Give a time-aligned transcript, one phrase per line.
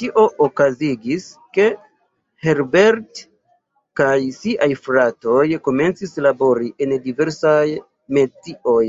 [0.00, 1.24] Tio okazigis,
[1.58, 1.66] ke
[2.46, 3.24] Herbert
[4.04, 7.62] kaj siaj fratoj komencis labori en diversaj
[8.18, 8.84] metioj.